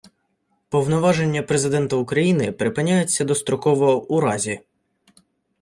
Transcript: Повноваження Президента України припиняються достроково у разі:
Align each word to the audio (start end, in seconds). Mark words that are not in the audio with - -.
Повноваження 0.69 1.43
Президента 1.43 1.95
України 1.95 2.51
припиняються 2.51 3.25
достроково 3.25 4.05
у 4.07 4.19
разі: 4.19 4.59